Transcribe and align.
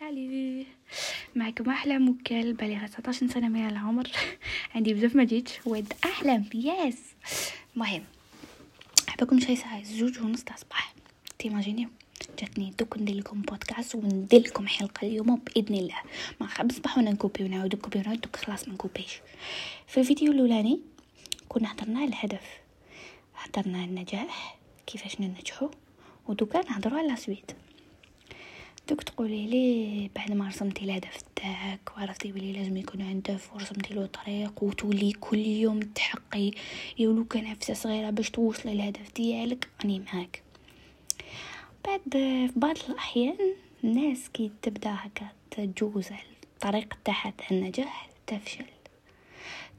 سالي 0.00 0.66
معكم 1.34 1.70
احلام 1.70 2.08
وكل 2.08 2.52
بالغة 2.52 2.86
19 2.86 3.26
سنة 3.26 3.48
من 3.48 3.68
العمر. 3.68 4.08
عندي 4.74 4.94
بزاف 4.94 5.16
ما 5.16 5.24
جيتش. 5.24 5.52
ود 5.66 5.92
احلام 6.04 6.44
يس 6.54 6.98
المهم 7.74 8.04
احبكم 9.08 9.40
شي 9.40 9.56
ساعة 9.56 9.82
زوج 9.82 10.20
ونص 10.20 10.44
تاع 10.44 10.54
الصباح. 10.54 10.94
تيماجينيو 11.38 11.88
جاتني 12.38 12.72
دوك 12.78 12.98
ندير 12.98 13.16
لكم 13.16 13.42
بودكاست 13.42 13.94
وندير 13.94 14.40
لكم 14.40 14.66
حلقة 14.66 15.06
اليوم 15.06 15.36
بإذن 15.36 15.74
الله. 15.74 15.98
ما 16.40 16.46
خاب 16.46 16.72
صباح 16.72 16.98
وأنا 16.98 17.10
نكوبي 17.10 17.44
ونعاود 17.44 17.74
نكوبي 17.74 17.98
ونعاود 17.98 18.20
دوك 18.20 18.36
خلاص 18.36 18.68
ما 18.68 18.74
نكوبيش. 18.74 19.20
في 19.86 20.00
الفيديو 20.00 20.32
الأولاني 20.32 20.80
كنا 21.48 21.72
هضرنا 21.72 21.98
على 21.98 22.08
الهدف. 22.08 22.46
هضرنا 23.36 23.78
على 23.78 23.86
النجاح 23.86 24.58
كيفاش 24.86 25.20
ننجحو 25.20 25.70
ودوكا 26.26 26.70
نهضروا 26.70 26.98
على 26.98 27.16
سويت 27.16 27.52
دوك 28.88 29.02
تقولي 29.02 29.46
لي 29.46 30.10
بعد 30.16 30.32
ما 30.32 30.48
رسمتي 30.48 30.84
الهدف 30.84 31.22
تاعك 31.36 31.80
وعرفتي 31.96 32.32
بلي 32.32 32.52
لازم 32.52 32.76
يكون 32.76 33.00
هدف 33.00 33.54
ورسمتي 33.54 33.94
له 33.94 34.06
طريق 34.06 34.62
وتولي 34.62 35.12
كل 35.12 35.38
يوم 35.38 35.80
تحقي 35.80 36.50
يولو 36.98 37.24
كان 37.24 37.50
نفسه 37.50 37.74
صغيرة 37.74 38.10
باش 38.10 38.30
توصلي 38.30 38.74
للهدف 38.74 39.12
ديالك 39.16 39.68
راني 39.80 39.98
معاك. 39.98 40.42
بعد 41.86 42.00
في 42.12 42.52
بعض 42.56 42.76
الأحيان 42.88 43.36
الناس 43.84 44.28
كي 44.28 44.50
تبدأ 44.62 44.90
هكا 44.90 45.28
تجوز 45.50 46.08
الطريق 46.54 46.94
تاعها 47.04 47.32
تاع 47.38 47.46
النجاح 47.50 48.08
تفشل. 48.26 48.64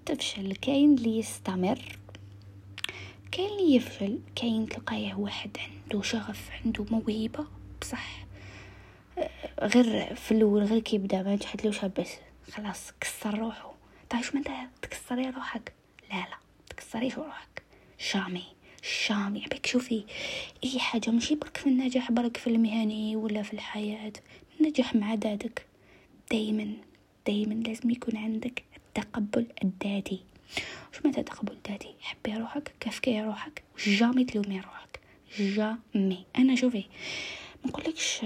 تفشل 0.05 0.55
كاين 0.55 0.94
اللي 0.94 1.20
يستمر 1.20 2.00
كاين 3.31 3.50
اللي 3.50 3.76
يفشل 3.76 4.20
كاين 4.36 4.70
تلقايه 4.70 5.14
واحد 5.14 5.58
عنده 5.58 6.02
شغف 6.02 6.50
عنده 6.66 6.86
موهبة 6.91 7.45
بصح 7.81 8.29
غير 9.62 10.16
في 10.16 10.31
الأول 10.31 10.63
غير 10.63 10.80
كيبدا 10.80 11.22
ما 11.23 11.34
نجحتلوش 11.36 11.86
بس. 11.86 12.12
خلاص 12.52 12.91
كسر 13.02 13.54
طيب 14.09 14.22
شو 14.22 14.38
انت 14.38 14.50
تكسري 14.81 15.30
روحك. 15.30 15.73
لا 16.11 16.16
لا. 16.16 16.38
تكسريش 16.70 17.17
روحك. 17.17 17.64
شامي. 17.97 18.44
شامي. 18.81 19.39
بك 19.39 19.66
شوفي. 19.66 20.03
أي 20.64 20.80
حاجة. 20.80 21.09
ماشي 21.09 21.36
برك 21.36 21.58
في 21.58 21.67
النجاح 21.67 22.11
برك 22.11 22.38
في 22.38 22.47
المهني 22.47 23.16
ولا 23.16 23.42
في 23.44 23.53
الحياة. 23.53 24.14
النجاح 24.59 24.95
مع 24.95 25.14
ذاتك 25.14 25.66
دايما 26.31 26.73
دايما 27.28 27.53
لازم 27.53 27.89
يكون 27.89 28.17
عندك 28.17 28.64
التقبل 28.78 29.47
الذاتي. 29.64 30.19
شو 30.91 31.02
معناتها 31.06 31.19
التقبل 31.19 31.53
الذاتي؟ 31.66 31.94
حبي 32.02 32.34
روحك 32.34 32.72
كافكي 32.80 33.22
روحك 33.22 33.64
jamais 33.88 34.25
تلومي 34.25 34.59
روحك. 34.59 35.00
jamais. 35.39 36.25
أنا 36.38 36.56
شوفي 36.56 36.86
ما 37.64 37.69
نقولكش 37.69 38.25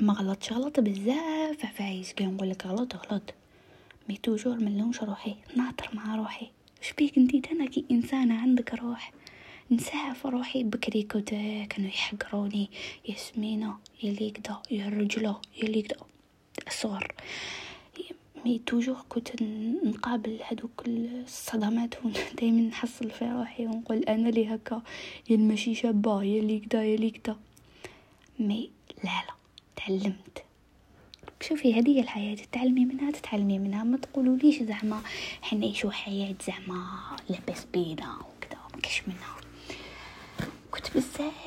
ما 0.00 0.12
غلطش 0.12 0.52
غلط 0.52 0.80
بزاف 0.80 1.64
عفايس 1.64 2.12
كي 2.12 2.24
نقول 2.26 2.50
لك 2.50 2.66
غلط 2.66 2.96
غلط. 2.96 3.34
mais 4.08 4.16
toujours 4.16 4.56
ملونش 4.56 5.02
روحي 5.02 5.34
ناطر 5.56 5.90
مع 5.92 6.16
روحي. 6.16 6.46
اش 6.82 6.92
بيك 6.92 7.18
انتي؟ 7.18 7.42
أنا 7.52 7.66
كي 7.66 7.84
انسانة 7.90 8.40
عندك 8.40 8.74
روح. 8.74 9.12
نساف 9.70 10.26
روحي 10.26 10.64
بكري 10.64 11.02
كنت 11.02 11.28
كانوا 11.70 11.88
يحقروني 11.88 12.70
يا 13.08 13.14
سمينة 13.14 13.76
يا 14.02 14.12
ليكدا 14.12 14.56
يا 14.70 14.88
الرجله 14.88 15.40
يا 15.62 15.68
ليكدا. 15.68 15.96
الصغر 16.66 17.14
mais 18.44 18.58
toujours 18.66 18.96
كنت 19.08 19.42
نقابل 19.84 20.38
هذوك 20.50 20.82
الصدمات 20.86 21.94
ودائما 22.04 22.60
نحصل 22.68 23.10
في 23.10 23.24
روحي 23.24 23.66
ونقول 23.66 23.98
أنا 24.04 24.28
لي 24.28 24.54
هكا 24.54 24.82
يا 25.30 25.36
ماشي 25.36 25.74
شابه 25.74 26.22
يا 26.22 26.42
ليكدا 26.42 26.82
يا 26.84 26.96
ليكدا. 26.96 27.36
mais 28.38 28.70
لا 29.04 29.10
لا. 29.10 29.39
تعلمت. 29.86 30.44
شوفي 31.40 31.74
هذه 31.74 32.00
الحياة 32.00 32.34
تتعلمي 32.34 32.84
منها 32.84 33.10
تتعلمي 33.10 33.58
منها. 33.58 33.84
ما 33.84 33.96
تقولوليش 33.96 34.62
زعما 34.62 35.02
حنعيشو 35.42 35.90
حياة 35.90 36.34
زعما 36.46 36.86
لاباس 37.28 37.64
بينا 37.64 38.16
وكذا 38.16 38.60
ما 38.74 38.80
كاش 38.82 39.02
منها. 39.08 39.36
كنت 40.70 40.96
بزاف 40.96 41.46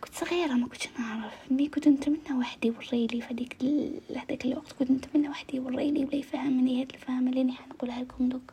كنت 0.00 0.14
صغيرة 0.14 0.52
ما 0.52 0.68
كنتش 0.68 0.88
نعرف. 0.98 1.32
mais 1.50 1.68
كنت 1.68 1.88
نتمنى 1.88 2.38
واحد 2.38 2.64
يوريلي 2.64 3.20
في 3.20 3.34
هذيك 3.34 3.56
هذاك 4.16 4.44
الوقت 4.44 4.72
كنت 4.72 4.90
نتمنى 4.90 5.28
واحد 5.28 5.54
يوريلي 5.54 6.04
ولا 6.04 6.14
يفهمني 6.14 6.80
هاد 6.80 6.90
الفهم 6.94 7.28
اللي 7.28 7.52
حنقولها 7.52 8.02
لكم 8.02 8.28
دوك. 8.28 8.52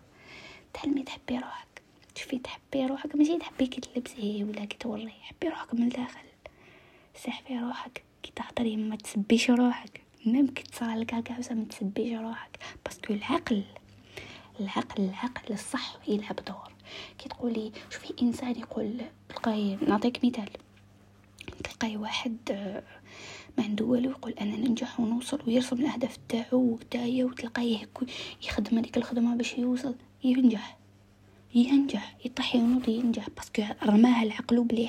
تعلمي 0.74 1.04
تحبي 1.04 1.38
روحك. 1.38 1.82
شوفي 2.16 2.40
تحبي 2.40 2.86
روحك 2.86 3.16
ماشي 3.16 3.38
تحبي 3.38 3.68
كي 3.68 3.82
تلبسي 3.82 4.44
ولا 4.44 4.66
كي 4.66 4.78
توري 4.78 5.10
حبي 5.10 5.50
روحك 5.50 5.74
من 5.74 5.84
الداخل. 5.84 6.28
سحبي 7.16 7.60
روحك. 7.60 8.07
كي 8.24 8.32
تهضري 8.36 8.78
ما 8.78 8.96
تسبيش 8.96 9.50
روحك. 9.50 10.02
même 10.26 10.48
كي 10.48 10.64
تصرالك 10.64 11.14
هكا 11.14 11.54
ما 11.54 11.66
تسبيش 11.66 12.20
روحك. 12.20 12.60
parce 12.86 13.03
que 13.03 13.14
العقل 13.14 13.64
العقل 14.60 15.04
العقل 15.04 15.54
الصح 15.54 15.98
يلعب 16.08 16.36
دور. 16.48 16.74
كي 17.18 17.30
تقولي 17.30 17.72
شوفي 17.90 18.14
إنسان 18.22 18.60
يقول 18.60 19.02
تلقاي 19.30 19.78
نعطيك 19.88 20.26
مثال. 20.26 20.50
تلقاي 21.64 21.98
واحد 21.98 22.38
ما 23.58 23.64
عنده 23.64 23.86
والو 23.86 24.10
يقول 24.10 24.32
أنا 24.32 24.56
ننجح 24.56 25.00
ونوصل 25.00 25.42
ويرسم 25.48 25.76
الأهداف 25.80 26.18
تاعو 26.30 26.60
وتاعي 26.60 27.24
وتلقايه 27.24 27.90
يخدم 28.44 28.78
هذيك 28.78 28.98
الخدمة 28.98 29.36
باش 29.36 29.54
يوصل. 29.54 29.96
ينجح. 30.24 30.78
ينجح. 31.56 32.16
يطيح 32.26 32.56
ينوض 32.56 32.90
ينجح. 32.90 33.30
parce 33.30 33.51
que 33.51 33.64
رماه 33.84 34.24
العقل 34.24 34.64
بلي 34.64 34.88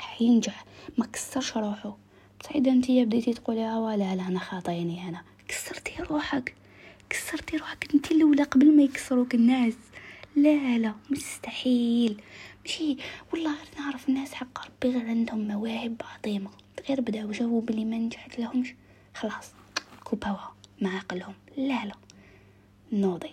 حينجح. 0.00 0.64
ما 0.98 1.06
كسرش 1.06 1.56
روحه 1.56 1.96
بصح 2.40 2.52
إذا 2.56 2.72
نتيا 2.74 3.04
بديتي 3.04 3.32
تقولي 3.34 3.64
آه 3.68 3.96
لا 3.96 4.16
لا 4.16 4.28
أنا 4.28 4.38
خاطيني 4.38 5.08
أنا. 5.08 5.22
كسرتي 5.48 6.02
روحك. 6.02 6.54
كسرتي 7.10 7.56
روحك. 7.56 7.94
أنت 7.94 8.10
الأولى 8.10 8.42
قبل 8.42 8.76
ما 8.76 8.82
يكسروك 8.82 9.34
الناس. 9.34 9.74
لا 10.36 10.78
لا 10.78 10.94
مستحيل. 11.10 12.20
ماشي. 12.64 12.96
والله 13.32 13.50
غير 13.50 13.66
نعرف 13.78 14.08
الناس 14.08 14.34
حق 14.34 14.66
ربي 14.66 14.96
غير 14.96 15.08
عندهم 15.08 15.48
مواهب 15.48 16.02
عظيمة. 16.04 16.50
غير 16.88 17.00
بداو 17.00 17.30
جاوبوا 17.30 17.60
بلي 17.62 17.84
ما 17.84 17.98
نجحت 17.98 18.38
لهمش. 18.38 18.74
خلاص 19.14 19.52
كوباوها 20.04 20.54
مع 20.80 20.96
عقلهم. 20.96 21.34
لا 21.56 21.84
لا. 21.84 21.94
نوضي 22.92 23.30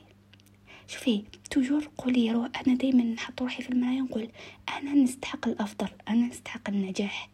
شوفي 0.87 1.23
توجور 1.51 1.89
قولي 1.97 2.31
روح 2.31 2.49
أنا 2.67 2.75
دائما 2.77 3.03
نحط 3.03 3.41
روحي 3.41 3.63
في 3.63 3.69
المرايه 3.69 4.01
نقول 4.01 4.29
أنا 4.77 4.93
نستحق 4.93 5.47
الأفضل. 5.47 5.87
أنا 6.07 6.27
نستحق 6.27 6.69
النجاح. 6.69 7.29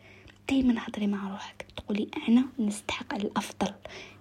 دايما 0.50 0.75
هضري 0.88 1.07
مع 1.07 1.29
روحك. 1.29 1.66
تقولي 1.75 2.07
أنا 2.29 2.46
نستحق 2.59 3.16
الأفضل 3.16 3.74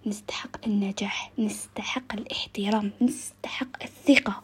نستحق 0.07 0.67
النجاح 0.67 1.31
نستحق 1.39 2.15
الاحترام 2.15 2.93
نستحق 3.03 3.83
الثقة. 3.83 4.43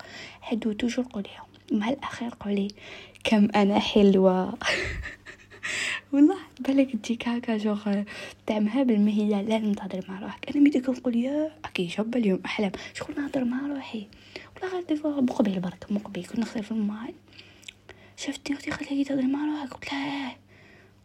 هادو 0.49 0.73
توجور 0.73 1.05
قوليهم. 1.05 1.47
مع 1.73 1.89
الاخير 1.89 2.31
قولي 2.41 2.69
كم 3.25 3.49
أنا 3.55 3.79
حلوة. 3.79 4.55
والله 6.13 6.37
بالك 6.61 6.97
تجيك 6.97 7.29
هكا 7.29 7.75
مهابل 8.51 9.01
ما 9.01 9.11
هي 9.11 9.43
لازم 9.43 9.73
تهضر 9.73 10.05
مع 10.09 10.21
روحك. 10.21 10.51
أنا 10.51 10.63
ميديك 10.63 10.89
نقول 10.89 11.17
يا 11.17 11.53
أكيد 11.65 11.91
شاب 11.91 12.17
اليوم 12.17 12.41
أحلام. 12.45 12.73
شكون 12.95 13.15
نهضر 13.15 13.45
مع 13.45 13.67
روحي؟ 13.67 14.07
والله 14.55 14.77
غير 14.77 14.87
ديفا 14.89 15.09
مقبل 15.09 15.61
برك 15.61 15.87
مقبل 15.91 16.25
كنا 16.25 16.41
نغسل 16.41 16.63
في 16.63 16.71
الماء 16.71 17.15
شفتي 18.17 18.53
أختي 18.53 18.71
خليكي 18.71 19.05
تهضري 19.05 19.27
مع 19.27 19.45
روحك؟ 19.45 19.75
قلت 19.75 19.93
لها 19.93 20.37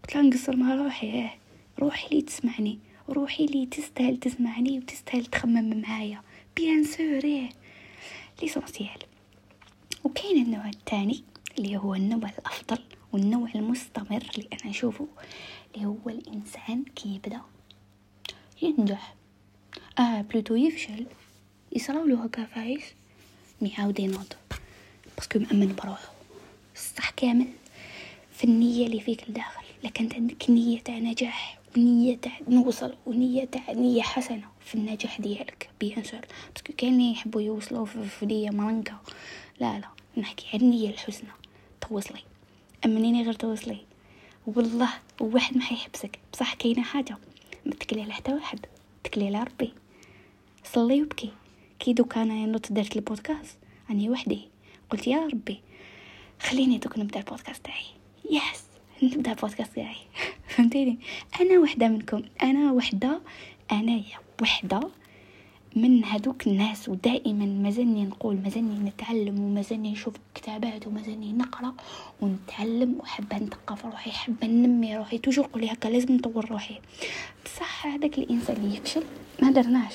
قلت 0.04 0.16
لها 0.16 0.24
نقصر 0.24 0.56
مع 0.56 0.76
روحي. 0.76 1.08
إيه 1.08 1.36
روحي 1.80 2.16
لي 2.16 2.22
تسمعني 2.22 2.80
روحي 3.10 3.46
لي 3.46 3.66
تستاهل 3.66 4.18
تسمعني 4.18 4.80
وتستاهل 4.80 5.26
تخمم 5.26 5.82
معايا. 5.82 6.22
bien 6.56 6.84
sûr 6.84 7.24
إيه. 7.24 7.50
l'essentiel 8.42 9.00
وكاين 10.04 10.46
النوع 10.46 10.70
الثاني 10.70 11.24
اللي 11.60 11.78
هو 11.78 11.96
النوع 11.96 12.30
الأفضل 12.30 12.80
والنوع 13.14 13.50
المستمر 13.56 14.30
اللي 14.36 14.48
أنا 14.54 14.72
اشوفه 14.72 15.08
اللي 15.76 15.86
هو 15.86 16.10
الإنسان 16.10 16.84
كي 16.96 17.16
يبدا 17.16 17.42
ينجح. 18.62 19.16
آه 20.00 20.22
plutôt 20.22 20.56
يفشل. 20.56 21.06
يصراولو 21.76 22.16
عفايس 22.16 22.84
ميعاود 23.62 24.00
ينوض 24.00 24.34
parce 25.18 25.31
que 25.32 25.40
مأمن 25.40 25.76
بروحو. 25.84 26.12
الصح 26.76 27.10
كامل. 27.10 27.48
في 28.38 28.44
النية 28.44 28.86
اللي 28.86 29.00
فيك 29.00 29.30
الداخل 29.30 29.61
لكن 29.84 30.10
عندك 30.16 30.50
نية 30.50 30.80
تاع 30.80 30.98
نجاح 30.98 31.60
ونية 31.78 32.18
تاع 32.18 32.32
نوصل 32.48 32.96
ونية 33.06 33.46
تاع 33.46 33.72
نية 33.72 34.02
حسنة 34.02 34.48
في 34.66 34.76
النجاح 34.76 35.22
ديالك 35.22 35.70
bien 35.80 36.04
sûr. 36.04 36.22
parce 36.54 36.66
que 36.66 36.74
كاين 36.78 37.02
يحبوا 37.02 37.42
يوصلوا 37.42 37.86
في 37.86 38.26
نية 38.26 38.50
مرنكة 38.50 38.98
لا 39.60 39.80
لا 39.80 39.88
نحكي 40.18 40.46
على 40.54 40.64
النية 40.64 40.90
الحسنى 40.90 41.30
توصلي. 41.82 42.20
أمنيني 42.86 43.24
غير 43.24 43.34
توصلي. 43.34 43.78
والله 44.48 44.90
واحد 45.20 45.58
ما 45.58 45.64
حيحبسك. 45.64 46.20
بصح 46.34 46.54
كاينة 46.54 46.84
حاجة. 46.84 47.18
ما 47.66 47.72
تكلي 47.72 48.02
على 48.02 48.14
حتى 48.14 48.34
واحد. 48.34 48.66
تكلي 49.04 49.28
على 49.28 49.44
ربي 49.44 49.74
صلي 50.64 51.02
وبكي 51.02 51.32
كي 51.80 51.94
دوك 51.94 52.18
أنا 52.18 52.46
نوت 52.46 52.72
درت 52.72 52.96
البودكاست 52.96 53.58
أني 53.90 54.10
وحدي. 54.10 54.50
قلت 54.90 55.08
يا 55.08 55.28
ربي 55.28 55.62
خليني 56.42 56.78
دوك 56.78 57.00
نبدأ 57.00 57.20
البودكاست 57.20 57.66
تاعي. 57.66 57.86
yes. 58.32 58.71
نبدأ 59.04 59.32
البودكاست 59.32 59.76
تاعي 59.76 59.96
فهمتيني؟ 60.50 61.00
أنا 61.42 61.60
وحدة 61.60 61.88
منكم. 61.88 62.22
أنا 62.44 62.72
وحدة 62.72 63.20
انايا 63.72 64.18
وحدة 64.42 64.80
من 65.76 66.06
هذوك 66.06 66.48
الناس 66.48 66.90
ودائما 66.90 67.46
مازلني 67.46 68.06
نقول 68.06 68.38
مازلني 68.44 68.90
نتعلم 68.90 69.40
ومازلني 69.40 69.92
نشوف 69.92 70.14
كتابات 70.36 70.88
ومازلني 70.88 71.34
نقرأ 71.34 71.74
ونتعلم 72.22 72.96
وحابة 73.00 73.38
نثقف 73.38 73.86
روحي 73.86 74.12
حابة 74.12 74.48
ننمي 74.48 74.98
روحي. 74.98 75.18
toujours 75.18 75.46
نقول 75.46 75.64
هكا 75.64 75.88
لازم 75.88 76.16
نطور 76.16 76.46
روحي. 76.52 76.80
بصح 77.46 77.88
هذاك 77.88 78.18
الإنسان 78.18 78.56
اللي 78.56 78.78
يفشل 78.78 79.04
ما 79.42 79.52
درناش. 79.52 79.94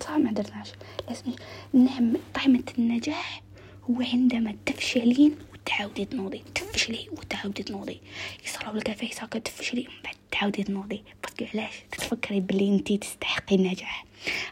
صح 0.00 0.10
ما 0.10 0.32
درناش. 0.32 0.68
لازم 1.08 1.32
نعم 1.72 2.12
طعمة 2.34 2.64
النجاح 2.78 3.42
هو 3.90 4.02
عندما 4.12 4.54
تفشلين 4.66 5.34
وتعاودي 5.70 6.04
تنوضي 6.04 6.42
تفشلي 6.54 7.08
وتعاودي 7.12 7.62
تنوضي. 7.62 8.00
يصراو 8.44 8.74
لك 8.76 8.92
في 8.92 9.10
هكا 9.18 9.38
تفشلي 9.38 9.80
ومن 9.80 10.02
بعد 10.04 10.14
تعاودي 10.30 10.62
تنوضي. 10.62 11.02
parce 11.22 11.45
que 11.45 11.58
علاش؟ 11.58 11.74
تتفكري 11.92 12.40
بلي 12.40 12.68
انتي 12.68 12.98
تستحقي 12.98 13.56
النجاح. 13.56 14.04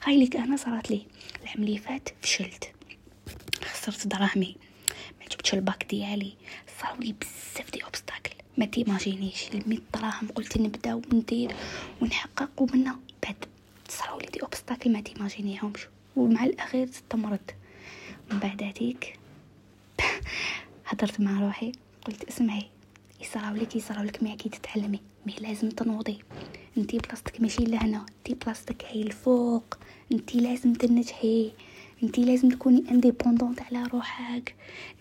هاي 0.04 0.24
لك 0.24 0.36
أنا 0.36 0.56
صارت 0.56 0.90
لي. 0.90 1.02
العام 1.42 1.62
اللي 1.62 1.78
فات 1.78 2.08
فشلت. 2.22 2.72
خسرت 3.64 4.06
دراهمي. 4.06 4.56
ما 5.20 5.26
جبتش 5.30 5.54
الباك 5.54 5.86
ديالي. 5.90 6.32
صاروا 6.80 7.04
لي 7.04 7.14
بزاف 7.20 7.70
des 7.72 7.84
obstacles 7.84 8.34
ما 8.58 8.66
تيماجينيش. 8.66 9.48
المية 9.54 9.78
دراهم 9.94 10.28
قلت 10.34 10.58
نبدا 10.58 10.94
وندير 10.94 11.52
ونحقق 12.02 12.50
ومنا 12.62 12.98
بعد. 13.22 13.44
صراو 13.88 14.20
لي 14.20 14.26
des 14.26 14.42
obstacles 14.42 14.92
ما 14.92 15.00
تيماجينيهمش. 15.00 15.80
ومع 16.16 16.44
الأخير 16.44 16.88
استمرت 16.88 17.54
من 18.30 18.38
بعد 18.38 18.62
هذيك 18.62 19.18
هدرت 20.88 21.20
مع 21.20 21.40
روحي 21.40 21.72
قلت 22.06 22.24
اسمعي 22.24 22.66
يصراو 23.20 23.54
لك 23.54 23.76
يصراو 23.76 24.04
لك 24.04 24.22
مع 24.22 24.34
تتعلمي 24.34 25.00
mais 25.26 25.34
لازم 25.40 25.68
تنوضي. 25.68 26.18
انتي 26.78 26.98
بلاصتك 26.98 27.40
ماشي 27.40 27.64
لهنا 27.64 28.06
انتي 28.18 28.34
بلاصتك 28.34 28.84
هي 28.86 29.02
الفوق 29.02 29.78
انتي 30.12 30.40
لازم 30.40 30.72
تنجحي 30.72 31.52
انتي 32.02 32.24
لازم 32.24 32.48
تكوني 32.48 32.90
indépendante 32.90 33.62
على 33.62 33.82
روحك. 33.82 34.54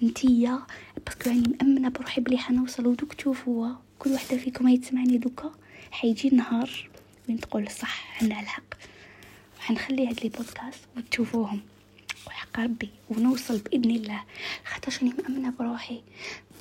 انتي 0.04 0.42
يا 0.42 0.60
parce 1.06 1.21
que 1.21 1.30
راني 1.30 1.44
مأمنة 1.48 1.90
بروحي 1.90 2.22
بلي 2.22 2.38
حنوصل 2.38 2.88
ودوك 2.88 3.14
تشوفوا 3.14 3.70
كل 4.00 4.14
وحدة 4.14 4.38
فيكم 4.38 4.68
هي 4.68 4.78
تسمعني 4.78 5.18
دوكا. 5.18 5.52
حيجي 5.92 6.30
نهار 6.30 6.90
وين 7.30 7.40
تقول 7.40 7.72
صح 7.72 8.22
عندها 8.22 8.42
الحق. 8.42 8.74
وحنخلي 9.60 10.08
هاد 10.08 10.20
les 10.24 10.30
podcasts 10.30 10.80
وتشوفوهم. 10.98 11.60
وحق 12.58 12.64
ربي 12.64 12.90
ونوصل 13.10 13.58
بإذن 13.58 13.92
الله. 13.92 14.24
خاطرش 14.66 15.04
راني 15.04 15.14
مأمنة 15.14 15.54
بروحي. 15.60 16.02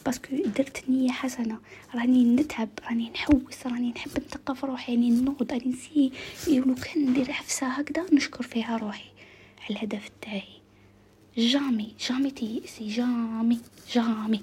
parce 0.07 0.26
que 0.26 0.37
درت 0.37 0.85
نية 0.89 1.11
حسنة. 1.11 1.59
راني 1.95 2.25
نتعب 2.25 2.69
راني 2.89 3.11
نحوس 3.11 3.67
راني 3.67 3.91
نحب 3.91 4.11
نثقف 4.11 4.65
روحي 4.65 4.95
راني 4.95 5.11
نوض 5.11 5.53
راني 5.53 5.65
ن 5.65 5.70
essayer. 5.70 6.13
لو 6.49 6.75
كان 6.75 7.11
ندير 7.11 7.33
عفسه 7.33 7.67
هكذا 7.67 8.07
نشكر 8.13 8.43
فيها 8.43 8.77
روحي. 8.77 9.11
على 9.65 9.77
الهدف 9.77 10.11
تاعي 10.23 10.43
jamais 11.37 11.95
jamais 12.09 12.31
تيأسي. 12.31 12.89
jamais 12.89 13.61
jamais 13.93 14.43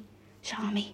jamais. 0.52 0.94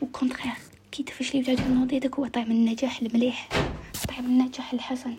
و 0.00 0.04
au 0.04 0.13
contraire 0.13 0.52
كي 0.92 1.02
تفشلي 1.02 1.40
وتعودي 1.40 1.62
تنوضي 1.62 1.98
داك 1.98 2.14
هو 2.14 2.26
طعم 2.26 2.50
النجاح 2.50 3.00
المليح 3.02 3.48
طعم 4.08 4.24
النجاح 4.24 4.72
الحسن 4.72 5.16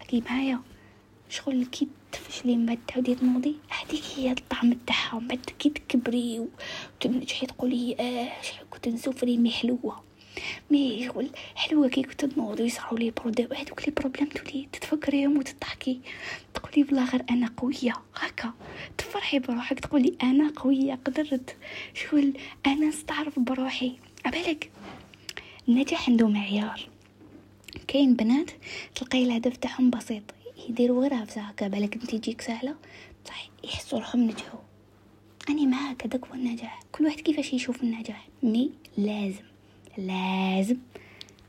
أكيد 0.00 0.24
معايا 0.24 0.60
شغل 1.28 1.64
كي 1.64 1.88
تفشلي 2.12 2.56
من 2.56 2.66
بعد 2.66 2.78
تعاودي 2.88 3.14
تنوضي 3.14 3.56
هذيك 3.68 4.02
هي 4.16 4.32
الطعم 4.32 4.72
تاعها. 4.72 5.14
ومن 5.16 5.28
بعد 5.28 5.40
كي 5.58 5.70
تكبري 5.70 6.46
وتنجحي 7.00 7.46
تقولي 7.46 7.96
آه 8.00 8.42
شحال 8.42 8.70
كنت 8.70 8.88
ن 8.88 8.93
souffrir 8.93 9.36
mais 9.36 9.50
حلوة. 9.50 10.02
mais 10.70 11.06
شغل 11.06 11.30
حلوة 11.54 11.88
كي 11.88 12.02
كنت 12.02 12.24
تنوضي 12.24 12.62
ويصراو 12.62 12.96
les 12.96 13.10
problèmes 13.10 13.48
هذوك 13.52 13.88
les 13.88 13.94
problèmes 13.96 14.28
تولي 14.28 14.68
تتفكريهم 14.72 15.38
وتضحكي 15.38 16.00
تقولي 16.54 16.82
بلا 16.82 17.04
غير 17.04 17.22
أنا 17.30 17.50
قوية 17.56 17.92
هكا 18.14 18.52
تفرحي 18.98 19.38
بروحك 19.38 19.80
تقولي 19.80 20.16
أنا 20.22 20.52
قوية 20.56 20.98
قدرت. 21.04 21.56
شغل 21.94 22.32
أنا 22.66 22.86
نستعرف 22.86 23.38
بروحي. 23.38 23.92
عبالك 24.24 24.70
النجاح 25.68 26.08
عنده 26.08 26.28
معيار. 26.28 26.88
كاين 27.88 28.14
بنات 28.14 28.50
تلقاي 28.94 29.22
الهدف 29.22 29.56
تاعهم 29.56 29.90
بسيط. 29.90 30.22
يديروا 30.68 31.22
هفزه 31.22 31.40
هكا 31.40 31.68
بالك 31.68 31.94
انت 31.94 32.14
تجيك 32.14 32.40
سهلة؟ 32.40 32.74
صح 33.24 33.48
يحسوا 33.64 33.98
روحهم 33.98 34.20
نجحوا 34.20 34.60
اني 35.48 35.66
معاك 35.66 36.06
هذاك 36.06 36.26
هو 36.26 36.34
النجاح 36.34 36.82
كل 36.92 37.04
واحد 37.04 37.20
كيفاش 37.20 37.52
يشوف 37.52 37.82
النجاح؟ 37.82 38.28
مي 38.42 38.70
لازم 38.98 39.44
لازم 39.98 40.76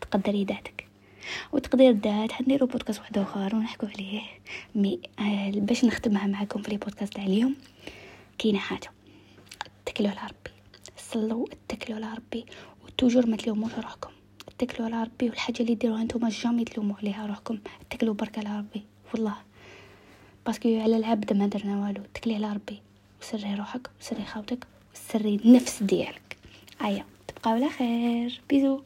تقدري 0.01 0.43
ذاتك 0.43 0.87
وتقدير 1.51 1.89
الذات. 1.89 2.31
حنديرو 2.31 2.67
بودكاست 2.67 2.99
واحد 2.99 3.17
اخر 3.17 3.55
ونحكوا 3.55 3.89
عليه. 3.89 4.21
mais 4.75 4.99
آه 5.19 5.51
باش 5.51 5.85
نختمها 5.85 6.27
معكم 6.27 6.61
في 6.61 6.71
البودكاست 6.71 7.13
تاع 7.13 7.25
اليوم 7.25 7.55
كاينة 8.37 8.59
حاجة. 8.59 8.91
اتكلوا 9.87 10.09
على 10.09 10.19
ربي. 10.19 10.55
صلوا 10.97 11.47
اتكلوا 11.51 11.97
على 11.97 12.15
ربي. 12.15 12.45
و 12.85 12.90
toujours 12.90 13.27
ما 13.27 13.37
تلوموش 13.37 13.73
روحكم. 13.73 14.11
اتكلوا 14.47 14.87
على 14.87 15.03
ربي. 15.03 15.29
والحاجة 15.29 15.61
اللي 15.61 15.75
ديروها 15.75 16.03
نتوما 16.03 16.29
jamais 16.29 16.63
تلوموا 16.63 16.95
عليها 16.97 17.25
روحكم. 17.25 17.59
اتكلوا 17.81 18.13
برك 18.13 18.37
على 18.37 18.57
ربي. 18.57 18.83
والله. 19.13 19.35
parce 20.45 20.67
que 20.67 20.79
على 20.81 20.97
العبد 20.97 21.33
ما 21.33 21.47
درنا 21.47 21.85
والو. 21.85 22.01
اتكلي 22.01 22.35
على 22.35 22.53
ربي. 22.53 22.79
وسري 23.21 23.55
روحك 23.55 23.89
وسري 24.01 24.23
خاوتك 24.23 24.67
وسري 24.95 25.35
النفس 25.35 25.83
ديالك. 25.83 26.37
أيا 26.81 27.05
تبقاو 27.27 27.53
على 27.53 27.69
خير. 27.69 28.41
بيزو. 28.49 28.81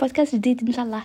بودكاست 0.00 0.34
جديد 0.34 0.68
إن 0.68 0.72
شاء 0.72 0.84
الله. 0.84 1.02